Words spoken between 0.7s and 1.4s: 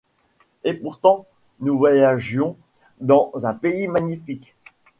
pourtant